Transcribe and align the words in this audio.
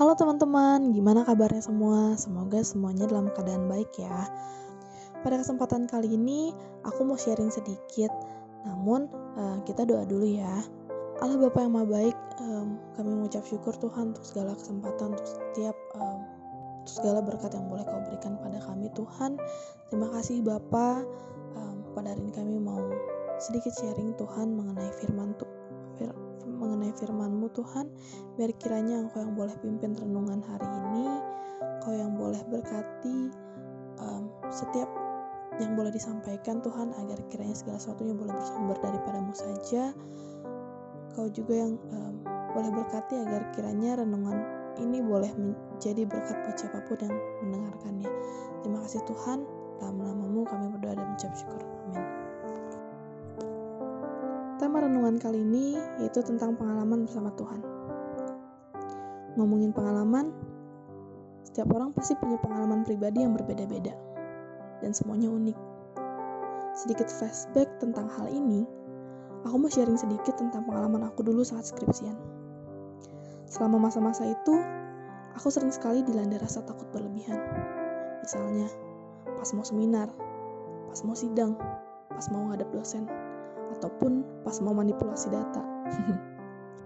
Halo 0.00 0.16
teman-teman, 0.16 0.96
gimana 0.96 1.28
kabarnya 1.28 1.60
semua? 1.60 2.16
Semoga 2.16 2.64
semuanya 2.64 3.04
dalam 3.04 3.28
keadaan 3.36 3.68
baik 3.68 4.00
ya. 4.00 4.32
Pada 5.20 5.36
kesempatan 5.44 5.84
kali 5.84 6.16
ini, 6.16 6.56
aku 6.88 7.04
mau 7.04 7.20
sharing 7.20 7.52
sedikit, 7.52 8.08
namun 8.64 9.12
uh, 9.36 9.60
kita 9.68 9.84
doa 9.84 10.08
dulu 10.08 10.24
ya. 10.24 10.64
Allah 11.20 11.36
Bapa 11.36 11.68
yang 11.68 11.76
Maha 11.76 11.84
Baik, 11.84 12.16
kami 12.96 13.12
mengucap 13.12 13.44
syukur 13.44 13.76
Tuhan 13.76 14.16
untuk 14.16 14.24
segala 14.24 14.56
kesempatan, 14.56 15.20
untuk 15.20 15.28
setiap 15.36 15.76
untuk 15.92 16.88
segala 16.96 17.20
berkat 17.20 17.52
yang 17.52 17.68
boleh 17.68 17.84
Kau 17.84 18.00
berikan 18.00 18.40
pada 18.40 18.56
kami 18.56 18.88
Tuhan. 18.96 19.36
Terima 19.92 20.08
kasih 20.16 20.40
Bapa. 20.40 21.04
Pada 21.92 22.08
hari 22.08 22.24
ini 22.24 22.32
kami 22.32 22.56
mau 22.56 22.80
sedikit 23.36 23.76
sharing 23.76 24.16
Tuhan 24.16 24.48
mengenai 24.48 24.96
firman 24.96 25.36
Tuhan 25.36 25.59
mengenai 26.60 26.92
firman-Mu 26.92 27.48
Tuhan, 27.56 27.88
biar 28.36 28.52
kiranya 28.60 29.08
Engkau 29.08 29.24
yang 29.24 29.34
boleh 29.34 29.56
pimpin 29.64 29.96
renungan 29.96 30.44
hari 30.44 30.68
ini, 30.68 31.08
Engkau 31.80 31.96
yang 31.96 32.12
boleh 32.14 32.40
berkati 32.52 33.32
um, 33.98 34.28
setiap 34.52 34.86
yang 35.58 35.76
boleh 35.76 35.92
disampaikan 35.92 36.60
Tuhan, 36.60 36.92
agar 37.00 37.18
kiranya 37.32 37.56
segala 37.56 37.80
sesuatunya 37.80 38.12
boleh 38.12 38.32
bersumber 38.36 38.76
daripadamu 38.80 39.32
saja. 39.32 39.92
Kau 41.16 41.26
juga 41.32 41.66
yang 41.66 41.80
um, 41.90 42.14
boleh 42.54 42.70
berkati 42.70 43.18
agar 43.18 43.42
kiranya 43.56 43.98
renungan 43.98 44.40
ini 44.78 45.04
boleh 45.04 45.28
menjadi 45.36 46.06
berkat 46.08 46.36
buat 46.46 46.56
siapa 46.56 46.80
pun 46.86 46.96
yang 47.02 47.16
mendengarkannya. 47.44 48.08
Terima 48.62 48.78
kasih 48.86 49.02
Tuhan, 49.04 49.44
dalam 49.80 49.96
namamu 50.00 50.44
kami 50.48 50.68
berdoa 50.76 50.96
dan 50.96 51.04
mengucap 51.08 51.32
syukur. 51.36 51.60
Amin. 51.88 52.19
Tema 54.60 54.84
renungan 54.84 55.16
kali 55.16 55.40
ini 55.40 55.72
yaitu 56.04 56.20
tentang 56.20 56.52
pengalaman 56.52 57.08
bersama 57.08 57.32
Tuhan. 57.32 57.64
Ngomongin 59.40 59.72
pengalaman, 59.72 60.36
setiap 61.40 61.72
orang 61.72 61.96
pasti 61.96 62.12
punya 62.20 62.36
pengalaman 62.44 62.84
pribadi 62.84 63.24
yang 63.24 63.32
berbeda-beda, 63.32 63.96
dan 64.84 64.92
semuanya 64.92 65.32
unik. 65.32 65.56
Sedikit 66.76 67.08
flashback 67.08 67.72
tentang 67.80 68.12
hal 68.12 68.28
ini, 68.28 68.68
aku 69.48 69.56
mau 69.56 69.72
sharing 69.72 69.96
sedikit 69.96 70.36
tentang 70.36 70.68
pengalaman 70.68 71.08
aku 71.08 71.24
dulu 71.24 71.40
saat 71.40 71.64
skripsian. 71.64 72.20
Selama 73.48 73.88
masa-masa 73.88 74.28
itu, 74.28 74.60
aku 75.40 75.48
sering 75.48 75.72
sekali 75.72 76.04
dilanda 76.04 76.36
rasa 76.36 76.60
takut 76.68 76.84
berlebihan. 76.92 77.40
Misalnya, 78.20 78.68
pas 79.24 79.48
mau 79.56 79.64
seminar, 79.64 80.12
pas 80.92 81.00
mau 81.00 81.16
sidang, 81.16 81.56
pas 82.12 82.28
mau 82.28 82.52
ngadap 82.52 82.68
dosen, 82.76 83.08
ataupun 83.78 84.24
pas 84.42 84.56
mau 84.62 84.74
manipulasi 84.74 85.30
data. 85.30 85.62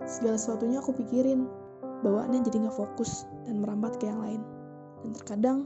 Segala 0.05 0.37
sesuatunya 0.37 0.85
aku 0.85 0.93
pikirin, 0.93 1.49
bawaannya 2.05 2.45
jadi 2.45 2.69
gak 2.69 2.77
fokus 2.77 3.25
dan 3.49 3.65
merambat 3.65 3.97
ke 3.97 4.09
yang 4.09 4.21
lain. 4.21 4.43
Dan 5.01 5.17
terkadang, 5.17 5.59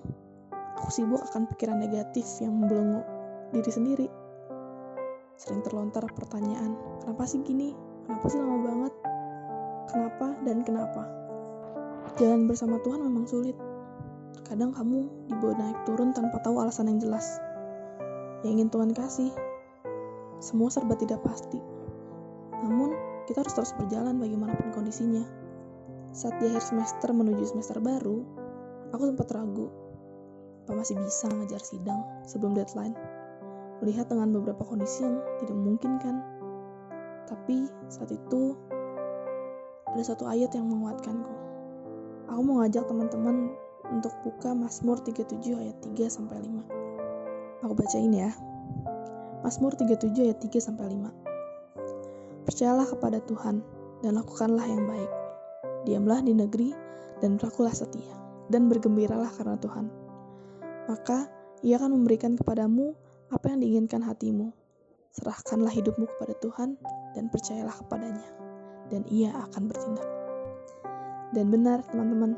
aku 0.79 0.91
sibuk 0.95 1.19
akan 1.33 1.51
pikiran 1.55 1.83
negatif 1.83 2.27
yang 2.39 2.55
membelenggu 2.55 3.03
diri 3.51 3.71
sendiri. 3.71 4.09
Sering 5.39 5.63
terlontar 5.63 6.07
pertanyaan, 6.15 6.75
kenapa 7.03 7.27
sih 7.27 7.43
gini? 7.43 7.75
Kenapa 8.07 8.27
sih 8.31 8.39
lama 8.39 8.59
banget? 8.63 8.95
Kenapa 9.89 10.27
dan 10.43 10.59
kenapa? 10.67 11.03
Jalan 12.19 12.51
bersama 12.51 12.83
Tuhan 12.83 13.01
memang 13.07 13.27
sulit. 13.31 13.55
Kadang 14.43 14.75
kamu 14.75 15.29
dibawa 15.29 15.55
naik 15.61 15.79
turun 15.87 16.11
tanpa 16.11 16.41
tahu 16.43 16.59
alasan 16.59 16.91
yang 16.91 16.99
jelas. 16.99 17.39
Yang 18.43 18.51
ingin 18.59 18.69
Tuhan 18.73 18.91
kasih, 18.97 19.31
semua 20.39 20.71
serba 20.71 20.95
tidak 20.95 21.23
pasti. 21.27 21.59
Namun, 22.63 22.95
kita 23.27 23.43
harus 23.45 23.55
terus 23.55 23.73
berjalan 23.77 24.19
bagaimanapun 24.19 24.71
kondisinya. 24.75 25.23
Saat 26.17 26.41
di 26.41 26.49
akhir 26.49 26.65
semester 26.65 27.13
menuju 27.13 27.45
semester 27.45 27.79
baru, 27.79 28.25
aku 28.95 29.03
sempat 29.15 29.29
ragu. 29.35 29.69
Apa 30.67 30.85
masih 30.85 30.97
bisa 31.01 31.29
ngajar 31.29 31.61
sidang 31.61 32.01
sebelum 32.25 32.57
deadline? 32.57 32.97
Melihat 33.85 34.11
dengan 34.11 34.35
beberapa 34.35 34.65
kondisi 34.65 35.05
yang 35.07 35.21
tidak 35.39 35.55
memungkinkan. 35.55 36.17
Tapi 37.29 37.69
saat 37.93 38.11
itu, 38.11 38.57
ada 39.89 40.03
satu 40.05 40.29
ayat 40.29 40.53
yang 40.57 40.69
menguatkanku. 40.69 41.33
Aku 42.29 42.41
mau 42.45 42.61
ngajak 42.61 42.85
teman-teman 42.89 43.53
untuk 43.89 44.13
buka 44.25 44.53
Mazmur 44.53 45.01
37 45.01 45.57
ayat 45.57 45.77
3 45.81 46.09
sampai 46.09 46.45
5. 46.45 47.65
Aku 47.65 47.73
bacain 47.73 48.13
ya. 48.13 48.31
Mazmur 49.39 49.71
37 49.79 50.19
ayat 50.19 50.43
3 50.43 50.59
sampai 50.59 50.99
5. 50.99 52.43
Percayalah 52.43 52.91
kepada 52.91 53.23
Tuhan 53.23 53.63
dan 54.03 54.19
lakukanlah 54.19 54.67
yang 54.67 54.83
baik. 54.83 55.13
Diamlah 55.87 56.27
di 56.27 56.35
negeri 56.35 56.75
dan 57.23 57.39
berlakulah 57.39 57.71
setia 57.71 58.19
dan 58.51 58.67
bergembiralah 58.67 59.31
karena 59.39 59.55
Tuhan. 59.63 59.87
Maka 60.91 61.31
ia 61.63 61.79
akan 61.79 62.03
memberikan 62.03 62.35
kepadamu 62.35 62.99
apa 63.31 63.55
yang 63.55 63.63
diinginkan 63.63 64.03
hatimu. 64.03 64.51
Serahkanlah 65.15 65.71
hidupmu 65.71 66.11
kepada 66.19 66.35
Tuhan 66.43 66.75
dan 67.15 67.31
percayalah 67.31 67.79
kepadanya 67.87 68.27
dan 68.91 69.07
ia 69.07 69.31
akan 69.39 69.71
bertindak. 69.71 70.09
Dan 71.31 71.55
benar 71.55 71.87
teman-teman, 71.87 72.35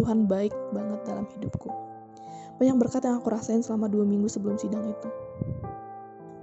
Tuhan 0.00 0.24
baik 0.24 0.56
banget 0.72 1.04
dalam 1.04 1.28
hidupku. 1.36 1.68
Banyak 2.56 2.80
berkat 2.80 3.04
yang 3.04 3.20
aku 3.20 3.28
rasain 3.28 3.60
selama 3.60 3.92
dua 3.92 4.08
minggu 4.08 4.30
sebelum 4.30 4.56
sidang 4.56 4.88
itu 4.88 5.10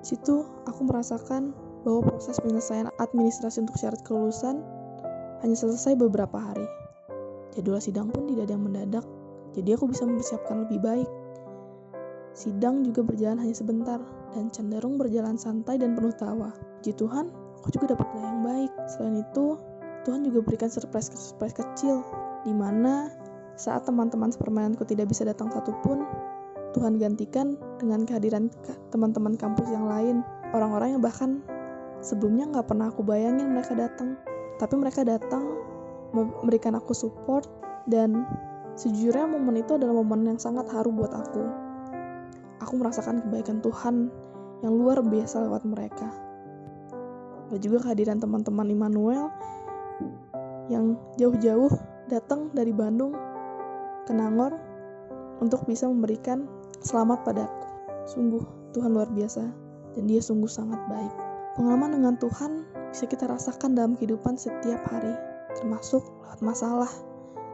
situ 0.01 0.45
aku 0.65 0.81
merasakan 0.85 1.53
bahwa 1.81 2.13
proses 2.13 2.37
penyelesaian 2.41 2.89
administrasi 3.01 3.65
untuk 3.65 3.77
syarat 3.77 4.01
kelulusan 4.05 4.61
hanya 5.41 5.57
selesai 5.57 5.97
beberapa 5.97 6.37
hari. 6.37 6.65
Jadwal 7.57 7.81
sidang 7.81 8.13
pun 8.13 8.29
tidak 8.29 8.47
ada 8.47 8.53
yang 8.55 8.65
mendadak, 8.65 9.05
jadi 9.57 9.75
aku 9.75 9.91
bisa 9.91 10.07
mempersiapkan 10.07 10.63
lebih 10.67 10.79
baik. 10.79 11.09
Sidang 12.31 12.87
juga 12.87 13.03
berjalan 13.03 13.43
hanya 13.43 13.55
sebentar 13.57 13.99
dan 14.31 14.47
cenderung 14.55 14.95
berjalan 14.95 15.35
santai 15.35 15.75
dan 15.75 15.99
penuh 15.99 16.15
tawa. 16.15 16.55
Puji 16.79 16.95
Tuhan, 16.95 17.27
aku 17.59 17.75
juga 17.75 17.97
dapat 17.97 18.07
nilai 18.15 18.27
yang 18.31 18.41
baik. 18.45 18.71
Selain 18.87 19.19
itu, 19.19 19.59
Tuhan 20.07 20.23
juga 20.23 20.39
berikan 20.39 20.71
surprise-surprise 20.71 21.55
kecil, 21.59 21.99
di 22.47 22.53
mana 22.55 23.11
saat 23.59 23.83
teman-teman 23.83 24.31
sepermainanku 24.31 24.87
tidak 24.87 25.11
bisa 25.11 25.27
datang 25.27 25.51
satupun, 25.51 26.07
Tuhan 26.71 26.97
gantikan 26.97 27.59
dengan 27.77 28.07
kehadiran 28.07 28.47
teman-teman 28.89 29.35
kampus 29.35 29.67
yang 29.71 29.87
lain, 29.87 30.23
orang-orang 30.55 30.97
yang 30.97 31.03
bahkan 31.03 31.43
sebelumnya 31.99 32.47
nggak 32.51 32.67
pernah 32.67 32.89
aku 32.89 33.03
bayangin 33.03 33.51
mereka 33.51 33.75
datang, 33.75 34.15
tapi 34.57 34.75
mereka 34.79 35.03
datang 35.03 35.43
memberikan 36.11 36.75
aku 36.75 36.91
support 36.91 37.47
dan 37.87 38.27
sejujurnya 38.75 39.27
momen 39.27 39.63
itu 39.63 39.75
adalah 39.75 39.99
momen 39.99 40.35
yang 40.35 40.39
sangat 40.39 40.67
haru 40.71 40.91
buat 40.91 41.11
aku. 41.11 41.43
Aku 42.61 42.77
merasakan 42.77 43.25
kebaikan 43.25 43.59
Tuhan 43.59 44.11
yang 44.61 44.73
luar 44.77 45.01
biasa 45.01 45.41
lewat 45.49 45.65
mereka. 45.65 46.07
Dan 47.51 47.59
juga 47.59 47.83
kehadiran 47.89 48.21
teman-teman 48.21 48.69
Immanuel 48.69 49.27
yang 50.71 50.95
jauh-jauh 51.19 51.73
datang 52.07 52.47
dari 52.55 52.71
Bandung 52.71 53.11
ke 54.07 54.13
Nangor 54.15 54.55
untuk 55.41 55.65
bisa 55.65 55.89
memberikan 55.89 56.45
Selamat 56.81 57.21
padaku. 57.21 57.61
Sungguh, 58.09 58.41
Tuhan 58.73 58.97
luar 58.97 59.05
biasa 59.13 59.45
dan 59.93 60.03
dia 60.09 60.17
sungguh 60.17 60.49
sangat 60.49 60.81
baik. 60.89 61.13
Pengalaman 61.53 61.93
dengan 61.93 62.17
Tuhan 62.17 62.65
bisa 62.89 63.05
kita 63.05 63.29
rasakan 63.29 63.77
dalam 63.77 63.93
kehidupan 63.93 64.33
setiap 64.33 64.81
hari, 64.89 65.13
termasuk 65.53 66.01
lewat 66.25 66.41
masalah 66.41 66.89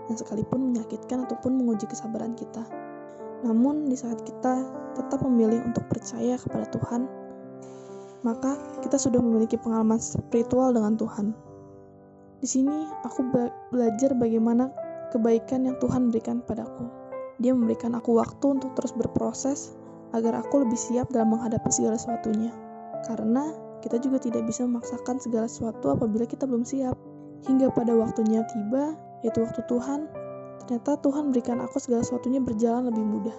yang 0.07 0.15
sekalipun 0.15 0.71
menyakitkan 0.71 1.27
ataupun 1.27 1.59
menguji 1.59 1.91
kesabaran 1.91 2.39
kita. 2.39 2.63
Namun, 3.43 3.91
di 3.91 3.99
saat 3.99 4.23
kita 4.23 4.63
tetap 4.95 5.19
memilih 5.27 5.59
untuk 5.67 5.83
percaya 5.91 6.39
kepada 6.39 6.63
Tuhan, 6.71 7.11
maka 8.23 8.55
kita 8.79 8.95
sudah 8.95 9.19
memiliki 9.19 9.59
pengalaman 9.59 9.99
spiritual 9.99 10.71
dengan 10.71 10.95
Tuhan. 10.95 11.35
Di 12.39 12.47
sini, 12.47 12.87
aku 13.03 13.27
belajar 13.75 14.15
bagaimana 14.15 14.71
kebaikan 15.11 15.67
yang 15.67 15.75
Tuhan 15.83 16.15
berikan 16.15 16.39
padaku. 16.47 17.06
Dia 17.37 17.53
memberikan 17.53 17.93
aku 17.93 18.17
waktu 18.17 18.57
untuk 18.57 18.73
terus 18.73 18.93
berproses 18.97 19.77
agar 20.15 20.41
aku 20.41 20.65
lebih 20.65 20.77
siap 20.77 21.11
dalam 21.13 21.37
menghadapi 21.37 21.69
segala 21.69 21.99
sesuatunya. 21.99 22.49
Karena 23.05 23.53
kita 23.85 24.01
juga 24.01 24.17
tidak 24.17 24.49
bisa 24.49 24.65
memaksakan 24.65 25.21
segala 25.21 25.45
sesuatu 25.45 25.93
apabila 25.93 26.25
kita 26.25 26.49
belum 26.49 26.65
siap. 26.65 26.97
Hingga 27.45 27.69
pada 27.71 27.93
waktunya 27.93 28.41
tiba, 28.49 28.97
yaitu 29.21 29.45
waktu 29.45 29.61
Tuhan, 29.69 30.09
ternyata 30.65 30.97
Tuhan 30.99 31.29
berikan 31.29 31.61
aku 31.61 31.77
segala 31.77 32.01
sesuatunya 32.01 32.41
berjalan 32.41 32.89
lebih 32.89 33.05
mudah. 33.05 33.37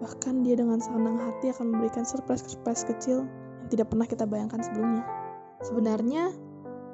Bahkan 0.00 0.46
dia 0.46 0.56
dengan 0.56 0.80
senang 0.80 1.18
hati 1.18 1.52
akan 1.52 1.76
memberikan 1.76 2.06
surprise-surprise 2.06 2.86
kecil 2.88 3.26
yang 3.26 3.68
tidak 3.68 3.92
pernah 3.92 4.06
kita 4.08 4.24
bayangkan 4.24 4.62
sebelumnya. 4.64 5.04
Sebenarnya, 5.60 6.32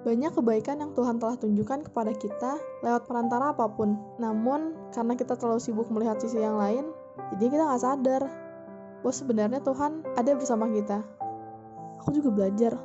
banyak 0.07 0.39
kebaikan 0.39 0.79
yang 0.79 0.95
Tuhan 0.95 1.19
telah 1.19 1.35
tunjukkan 1.35 1.91
kepada 1.91 2.15
kita 2.15 2.63
lewat 2.87 3.11
perantara 3.11 3.51
apa 3.51 3.67
pun. 3.67 3.99
Namun, 4.23 4.79
karena 4.95 5.19
kita 5.19 5.35
terlalu 5.35 5.59
sibuk 5.59 5.91
melihat 5.91 6.23
sisi 6.23 6.39
yang 6.39 6.63
lain, 6.63 6.95
jadi 7.35 7.51
kita 7.51 7.63
nggak 7.67 7.83
sadar 7.83 8.23
bahwa 9.03 9.11
sebenarnya 9.11 9.59
Tuhan 9.67 10.07
ada 10.15 10.31
bersama 10.39 10.71
kita. 10.71 11.03
Aku 11.99 12.15
juga 12.15 12.31
belajar 12.31 12.79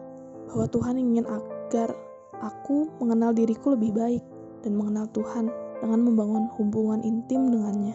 bahwa 0.50 0.66
Tuhan 0.66 0.98
ingin 0.98 1.30
agar 1.30 1.94
aku 2.42 2.90
mengenal 2.98 3.38
diriku 3.38 3.78
lebih 3.78 3.94
baik 3.94 4.24
dan 4.66 4.74
mengenal 4.74 5.06
Tuhan 5.14 5.54
dengan 5.78 6.02
membangun 6.02 6.50
hubungan 6.58 7.06
intim 7.06 7.54
dengannya. 7.54 7.94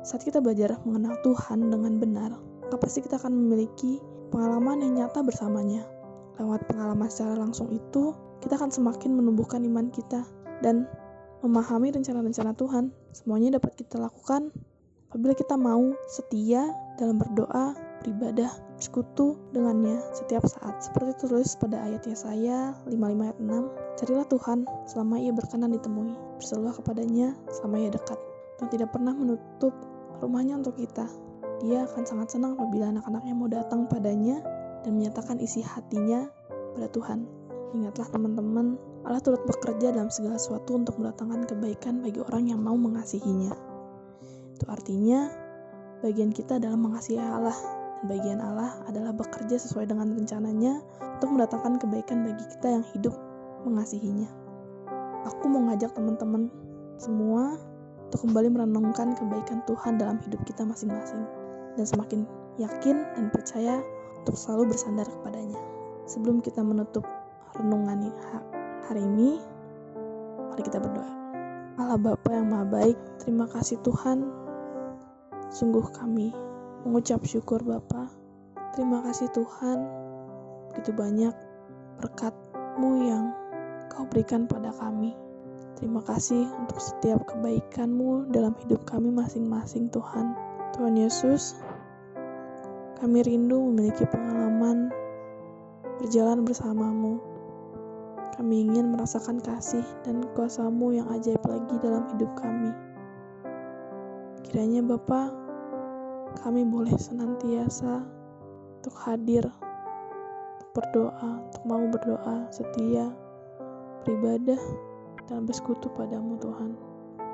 Saat 0.00 0.24
kita 0.24 0.40
belajar 0.40 0.80
mengenal 0.88 1.20
Tuhan 1.20 1.68
dengan 1.68 2.00
benar, 2.00 2.30
maka 2.64 2.76
pasti 2.80 3.04
kita 3.04 3.20
akan 3.20 3.36
memiliki 3.36 4.00
pengalaman 4.32 4.80
yang 4.80 5.04
nyata 5.04 5.20
bersamanya. 5.20 5.84
Lewat 6.40 6.64
pengalaman 6.72 7.08
secara 7.12 7.36
langsung 7.36 7.68
itu, 7.68 8.16
kita 8.46 8.62
akan 8.62 8.70
semakin 8.70 9.10
menumbuhkan 9.18 9.58
iman 9.66 9.90
kita 9.90 10.22
dan 10.62 10.86
memahami 11.42 11.90
rencana-rencana 11.90 12.54
Tuhan. 12.54 12.94
Semuanya 13.10 13.58
dapat 13.58 13.74
kita 13.74 13.98
lakukan 13.98 14.54
apabila 15.10 15.34
kita 15.34 15.58
mau 15.58 15.90
setia 16.06 16.70
dalam 16.94 17.18
berdoa, 17.18 17.74
beribadah, 18.06 18.54
bersekutu 18.78 19.34
dengannya 19.50 19.98
setiap 20.14 20.46
saat. 20.46 20.78
Seperti 20.78 21.26
tertulis 21.26 21.58
pada 21.58 21.82
ayat 21.90 22.06
Yesaya 22.06 22.78
55 22.86 23.26
ayat 23.26 23.38
6, 23.42 23.98
Carilah 23.98 24.26
Tuhan 24.30 24.58
selama 24.86 25.14
ia 25.18 25.32
berkenan 25.34 25.74
ditemui. 25.74 26.14
Berserulah 26.38 26.74
kepadanya 26.78 27.34
selama 27.50 27.82
ia 27.82 27.90
dekat. 27.90 28.20
Dan 28.62 28.70
tidak 28.70 28.94
pernah 28.94 29.10
menutup 29.10 29.74
rumahnya 30.22 30.62
untuk 30.62 30.78
kita. 30.78 31.10
Dia 31.66 31.82
akan 31.90 32.06
sangat 32.06 32.38
senang 32.38 32.54
apabila 32.54 32.94
anak-anaknya 32.94 33.34
mau 33.34 33.50
datang 33.50 33.90
padanya 33.90 34.38
dan 34.86 34.94
menyatakan 34.94 35.42
isi 35.42 35.66
hatinya 35.66 36.30
pada 36.78 36.86
Tuhan. 36.92 37.35
Ingatlah 37.74 38.06
teman-teman, 38.14 38.78
Allah 39.02 39.18
turut 39.18 39.42
bekerja 39.42 39.90
dalam 39.90 40.10
segala 40.12 40.38
sesuatu 40.38 40.78
untuk 40.78 40.98
mendatangkan 41.02 41.50
kebaikan 41.50 41.98
bagi 42.04 42.22
orang 42.22 42.50
yang 42.50 42.60
mau 42.62 42.78
mengasihinya. 42.78 43.50
Itu 44.54 44.64
artinya, 44.70 45.26
bagian 46.04 46.30
kita 46.30 46.62
adalah 46.62 46.78
mengasihi 46.78 47.18
Allah, 47.18 47.56
dan 48.02 48.06
bagian 48.06 48.38
Allah 48.38 48.70
adalah 48.86 49.10
bekerja 49.10 49.58
sesuai 49.58 49.90
dengan 49.90 50.14
rencananya 50.14 50.78
untuk 51.18 51.34
mendatangkan 51.34 51.80
kebaikan 51.82 52.22
bagi 52.22 52.44
kita 52.54 52.78
yang 52.78 52.84
hidup 52.94 53.14
mengasihinya. 53.66 54.30
Aku 55.26 55.50
mau 55.50 55.66
ngajak 55.66 55.90
teman-teman 55.98 56.46
semua 57.02 57.58
untuk 58.06 58.30
kembali 58.30 58.48
merenungkan 58.54 59.18
kebaikan 59.18 59.66
Tuhan 59.66 59.98
dalam 59.98 60.22
hidup 60.22 60.38
kita 60.46 60.62
masing-masing 60.62 61.26
dan 61.74 61.84
semakin 61.84 62.20
yakin 62.56 63.02
dan 63.18 63.26
percaya 63.34 63.82
untuk 64.22 64.38
selalu 64.38 64.70
bersandar 64.70 65.04
kepadanya. 65.10 65.58
Sebelum 66.06 66.38
kita 66.38 66.62
menutup 66.62 67.02
renungan 67.56 68.12
hari 68.86 69.02
ini, 69.02 69.40
mari 70.52 70.62
kita 70.62 70.78
berdoa. 70.78 71.12
Allah 71.76 72.00
Bapa 72.00 72.32
yang 72.32 72.48
Maha 72.48 72.64
Baik, 72.68 72.96
terima 73.20 73.44
kasih 73.48 73.76
Tuhan. 73.84 74.24
Sungguh 75.52 75.84
kami 75.92 76.32
mengucap 76.84 77.20
syukur 77.24 77.60
Bapa. 77.64 78.08
Terima 78.76 79.00
kasih 79.04 79.28
Tuhan, 79.32 79.78
begitu 80.72 80.92
banyak 80.92 81.32
berkat-Mu 82.00 82.90
yang 83.04 83.32
Kau 83.88 84.04
berikan 84.04 84.44
pada 84.44 84.74
kami. 84.76 85.16
Terima 85.80 86.04
kasih 86.04 86.48
untuk 86.60 86.80
setiap 86.80 87.24
kebaikan-Mu 87.28 88.28
dalam 88.32 88.52
hidup 88.60 88.84
kami 88.84 89.08
masing-masing 89.08 89.88
Tuhan. 89.88 90.36
Tuhan 90.76 90.96
Yesus, 90.96 91.56
kami 93.00 93.24
rindu 93.24 93.60
memiliki 93.72 94.04
pengalaman 94.08 94.92
berjalan 96.00 96.44
bersamamu. 96.44 97.35
Kami 98.36 98.68
ingin 98.68 98.92
merasakan 98.92 99.40
kasih 99.40 99.80
dan 100.04 100.20
kuasamu 100.36 100.92
yang 100.92 101.08
ajaib 101.08 101.40
lagi 101.48 101.72
dalam 101.80 102.04
hidup 102.12 102.28
kami. 102.36 102.68
Kiranya 104.44 104.84
Bapa, 104.84 105.32
kami 106.44 106.68
boleh 106.68 106.92
senantiasa 107.00 108.04
untuk 108.76 108.92
hadir, 109.08 109.40
untuk 109.40 110.68
berdoa, 110.76 111.48
untuk 111.48 111.62
mau 111.64 111.80
berdoa, 111.88 112.44
setia, 112.52 113.08
beribadah, 114.04 114.60
dan 115.32 115.48
bersekutu 115.48 115.88
padamu 115.96 116.36
Tuhan. 116.36 116.76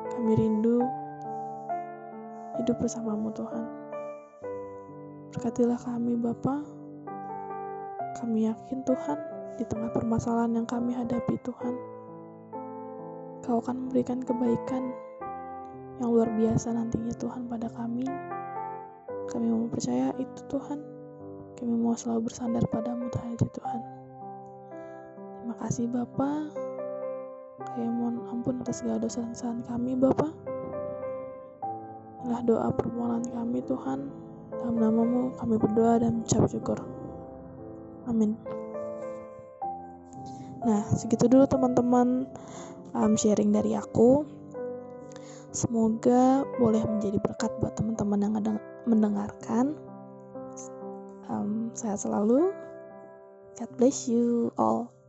Kami 0.07 0.39
rindu 0.39 0.87
hidup 2.63 2.79
bersamamu 2.79 3.35
Tuhan. 3.35 3.67
Berkatilah 5.35 5.83
kami 5.83 6.15
Bapa. 6.15 6.63
Kami 8.23 8.47
yakin 8.47 8.87
Tuhan 8.87 9.31
di 9.61 9.65
tengah 9.69 9.93
permasalahan 9.93 10.63
yang 10.63 10.67
kami 10.69 10.97
hadapi 10.97 11.37
Tuhan. 11.45 11.75
Kau 13.43 13.59
akan 13.59 13.89
memberikan 13.89 14.23
kebaikan 14.23 14.95
yang 16.01 16.09
luar 16.15 16.31
biasa 16.33 16.73
nantinya 16.73 17.13
Tuhan 17.19 17.51
pada 17.51 17.69
kami. 17.75 18.07
Kami 19.29 19.47
mau 19.51 19.69
percaya 19.69 20.15
itu 20.17 20.41
Tuhan. 20.49 20.81
Kami 21.59 21.75
mau 21.79 21.95
selalu 21.95 22.31
bersandar 22.31 22.65
padamu 22.71 23.07
Tuhan. 23.13 23.81
Terima 25.43 25.55
kasih 25.59 25.87
Bapak. 25.91 26.55
Kami 27.75 27.89
mohon 27.91 28.23
ampun 28.31 28.63
atas 28.63 28.83
segala 28.83 29.03
dosa 29.03 29.23
kesalahan 29.27 29.63
kami 29.67 29.99
Bapak. 29.99 30.33
Inilah 32.23 32.43
doa 32.47 32.69
permohonan 32.71 33.27
kami 33.27 33.59
Tuhan. 33.67 34.07
Dalam 34.55 34.79
namamu 34.79 35.35
kami 35.35 35.59
berdoa 35.59 35.99
dan 35.99 36.23
mengucap 36.23 36.47
syukur. 36.47 36.79
Amin. 38.07 38.62
Nah, 40.62 40.87
segitu 40.94 41.26
dulu 41.26 41.44
teman-teman 41.50 42.31
um, 42.94 43.12
sharing 43.19 43.50
dari 43.50 43.75
aku. 43.75 44.23
Semoga 45.53 46.49
boleh 46.56 46.81
menjadi 46.87 47.19
berkat 47.20 47.53
buat 47.61 47.76
teman-teman 47.76 48.20
yang 48.25 48.35
mendengarkan. 48.88 49.76
Um, 51.29 51.75
sehat 51.76 52.00
selalu. 52.00 52.55
God 53.59 53.70
bless 53.76 54.09
you 54.09 54.55
all. 54.56 55.02